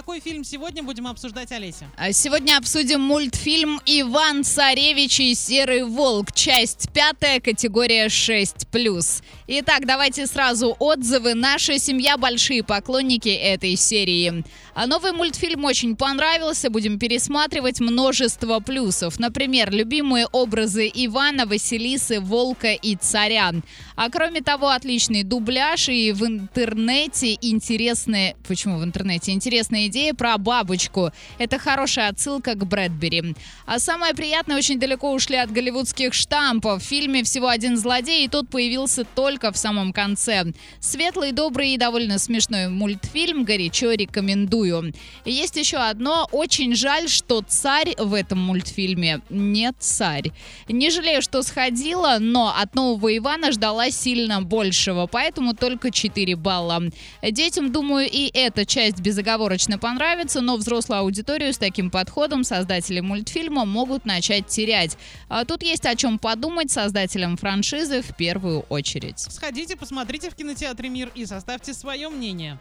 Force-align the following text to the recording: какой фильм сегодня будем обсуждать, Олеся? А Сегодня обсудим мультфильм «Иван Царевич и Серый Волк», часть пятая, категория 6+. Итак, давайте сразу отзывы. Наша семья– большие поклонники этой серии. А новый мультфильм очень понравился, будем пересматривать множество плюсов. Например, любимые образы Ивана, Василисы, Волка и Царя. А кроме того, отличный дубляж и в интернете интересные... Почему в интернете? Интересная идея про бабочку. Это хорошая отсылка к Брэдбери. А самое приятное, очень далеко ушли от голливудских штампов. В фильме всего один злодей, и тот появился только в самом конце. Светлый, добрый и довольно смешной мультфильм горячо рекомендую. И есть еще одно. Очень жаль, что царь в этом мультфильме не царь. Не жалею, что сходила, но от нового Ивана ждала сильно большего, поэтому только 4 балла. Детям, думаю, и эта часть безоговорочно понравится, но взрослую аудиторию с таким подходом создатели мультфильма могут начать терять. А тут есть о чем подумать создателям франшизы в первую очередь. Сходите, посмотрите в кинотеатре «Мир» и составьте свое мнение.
какой 0.00 0.20
фильм 0.20 0.44
сегодня 0.44 0.82
будем 0.82 1.06
обсуждать, 1.06 1.52
Олеся? 1.52 1.84
А 1.94 2.10
Сегодня 2.12 2.56
обсудим 2.56 3.02
мультфильм 3.02 3.82
«Иван 3.84 4.44
Царевич 4.44 5.20
и 5.20 5.34
Серый 5.34 5.84
Волк», 5.84 6.32
часть 6.32 6.90
пятая, 6.94 7.38
категория 7.38 8.06
6+. 8.06 9.22
Итак, 9.52 9.84
давайте 9.84 10.28
сразу 10.28 10.76
отзывы. 10.78 11.34
Наша 11.34 11.76
семья– 11.80 12.16
большие 12.18 12.62
поклонники 12.62 13.30
этой 13.30 13.74
серии. 13.74 14.44
А 14.74 14.86
новый 14.86 15.10
мультфильм 15.10 15.64
очень 15.64 15.96
понравился, 15.96 16.70
будем 16.70 17.00
пересматривать 17.00 17.80
множество 17.80 18.60
плюсов. 18.60 19.18
Например, 19.18 19.72
любимые 19.72 20.28
образы 20.30 20.88
Ивана, 20.94 21.46
Василисы, 21.46 22.20
Волка 22.20 22.74
и 22.74 22.94
Царя. 22.94 23.50
А 23.96 24.08
кроме 24.08 24.40
того, 24.40 24.68
отличный 24.68 25.24
дубляж 25.24 25.88
и 25.88 26.12
в 26.12 26.24
интернете 26.24 27.36
интересные... 27.40 28.36
Почему 28.46 28.78
в 28.78 28.84
интернете? 28.84 29.32
Интересная 29.32 29.88
идея 29.88 30.14
про 30.14 30.38
бабочку. 30.38 31.10
Это 31.38 31.58
хорошая 31.58 32.10
отсылка 32.10 32.54
к 32.54 32.64
Брэдбери. 32.64 33.34
А 33.66 33.80
самое 33.80 34.14
приятное, 34.14 34.56
очень 34.56 34.78
далеко 34.78 35.12
ушли 35.12 35.36
от 35.36 35.50
голливудских 35.50 36.14
штампов. 36.14 36.80
В 36.80 36.86
фильме 36.86 37.24
всего 37.24 37.48
один 37.48 37.76
злодей, 37.76 38.26
и 38.26 38.28
тот 38.28 38.48
появился 38.48 39.04
только 39.40 39.52
в 39.52 39.58
самом 39.58 39.92
конце. 39.92 40.44
Светлый, 40.80 41.32
добрый 41.32 41.70
и 41.70 41.78
довольно 41.78 42.18
смешной 42.18 42.68
мультфильм 42.68 43.44
горячо 43.44 43.92
рекомендую. 43.92 44.92
И 45.24 45.32
есть 45.32 45.56
еще 45.56 45.78
одно. 45.78 46.28
Очень 46.30 46.74
жаль, 46.74 47.08
что 47.08 47.42
царь 47.46 47.94
в 47.96 48.12
этом 48.12 48.38
мультфильме 48.38 49.20
не 49.30 49.72
царь. 49.78 50.32
Не 50.68 50.90
жалею, 50.90 51.22
что 51.22 51.42
сходила, 51.42 52.18
но 52.20 52.54
от 52.54 52.74
нового 52.74 53.16
Ивана 53.16 53.52
ждала 53.52 53.90
сильно 53.90 54.42
большего, 54.42 55.06
поэтому 55.06 55.54
только 55.54 55.90
4 55.90 56.36
балла. 56.36 56.82
Детям, 57.22 57.72
думаю, 57.72 58.08
и 58.10 58.30
эта 58.34 58.66
часть 58.66 59.00
безоговорочно 59.00 59.78
понравится, 59.78 60.42
но 60.42 60.56
взрослую 60.56 61.00
аудиторию 61.00 61.54
с 61.54 61.58
таким 61.58 61.90
подходом 61.90 62.44
создатели 62.44 63.00
мультфильма 63.00 63.64
могут 63.64 64.04
начать 64.04 64.48
терять. 64.48 64.98
А 65.28 65.44
тут 65.44 65.62
есть 65.62 65.86
о 65.86 65.96
чем 65.96 66.18
подумать 66.18 66.70
создателям 66.70 67.38
франшизы 67.38 68.02
в 68.02 68.14
первую 68.16 68.60
очередь. 68.68 69.29
Сходите, 69.30 69.76
посмотрите 69.76 70.28
в 70.28 70.34
кинотеатре 70.34 70.88
«Мир» 70.88 71.12
и 71.14 71.24
составьте 71.24 71.72
свое 71.72 72.08
мнение. 72.08 72.58